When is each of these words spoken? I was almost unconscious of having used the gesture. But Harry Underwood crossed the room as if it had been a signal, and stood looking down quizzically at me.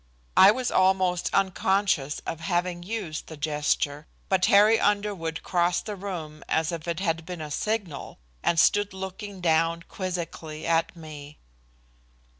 I 0.35 0.49
was 0.49 0.71
almost 0.71 1.29
unconscious 1.31 2.23
of 2.25 2.39
having 2.39 2.81
used 2.81 3.27
the 3.27 3.37
gesture. 3.37 4.07
But 4.29 4.45
Harry 4.45 4.79
Underwood 4.79 5.43
crossed 5.43 5.85
the 5.85 5.95
room 5.95 6.43
as 6.49 6.71
if 6.71 6.87
it 6.87 6.99
had 6.99 7.23
been 7.23 7.39
a 7.39 7.51
signal, 7.51 8.17
and 8.41 8.59
stood 8.59 8.93
looking 8.95 9.41
down 9.41 9.83
quizzically 9.87 10.65
at 10.65 10.95
me. 10.95 11.37